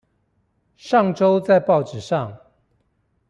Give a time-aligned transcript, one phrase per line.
[0.77, 2.35] 上週在報紙上